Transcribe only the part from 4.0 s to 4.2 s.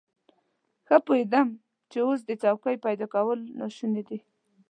دي.